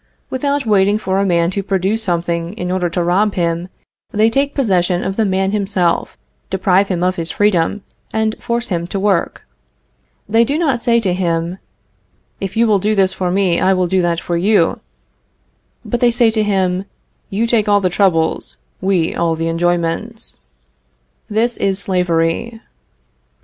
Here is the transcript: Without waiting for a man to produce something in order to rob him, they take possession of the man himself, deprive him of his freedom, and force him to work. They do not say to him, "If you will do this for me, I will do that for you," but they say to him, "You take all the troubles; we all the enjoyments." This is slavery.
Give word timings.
Without 0.31 0.65
waiting 0.65 0.97
for 0.97 1.19
a 1.19 1.25
man 1.27 1.51
to 1.51 1.61
produce 1.61 2.01
something 2.01 2.53
in 2.53 2.71
order 2.71 2.89
to 2.89 3.03
rob 3.03 3.35
him, 3.35 3.69
they 4.11 4.31
take 4.31 4.55
possession 4.55 5.03
of 5.03 5.15
the 5.15 5.25
man 5.25 5.51
himself, 5.51 6.17
deprive 6.49 6.87
him 6.87 7.03
of 7.03 7.17
his 7.17 7.29
freedom, 7.29 7.83
and 8.11 8.35
force 8.39 8.69
him 8.69 8.87
to 8.87 8.99
work. 8.99 9.45
They 10.27 10.43
do 10.43 10.57
not 10.57 10.81
say 10.81 10.99
to 11.01 11.13
him, 11.13 11.59
"If 12.39 12.57
you 12.57 12.65
will 12.65 12.79
do 12.79 12.95
this 12.95 13.13
for 13.13 13.29
me, 13.29 13.59
I 13.61 13.73
will 13.75 13.85
do 13.85 14.01
that 14.01 14.19
for 14.19 14.35
you," 14.37 14.79
but 15.85 15.99
they 15.99 16.09
say 16.09 16.31
to 16.31 16.41
him, 16.41 16.85
"You 17.29 17.45
take 17.45 17.69
all 17.69 17.79
the 17.79 17.89
troubles; 17.91 18.57
we 18.81 19.13
all 19.13 19.35
the 19.35 19.49
enjoyments." 19.49 20.41
This 21.29 21.57
is 21.57 21.77
slavery. 21.77 22.59